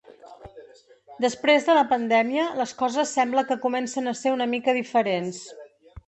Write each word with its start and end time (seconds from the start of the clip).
Després 1.25 1.67
de 1.67 1.75
la 1.79 1.83
pandèmia, 1.91 2.45
les 2.61 2.73
coses 2.79 3.11
sembla 3.17 3.43
que 3.51 3.57
comencen 3.67 4.13
a 4.13 4.15
ser 4.23 4.33
una 4.37 4.49
mica 4.55 4.75
diferents. 4.79 5.43